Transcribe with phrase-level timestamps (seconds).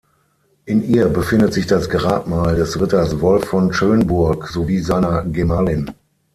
[0.65, 5.91] In ihr befindet sich das Grabmal des Ritters Wolf von Schönburg sowie seiner Gemahlin.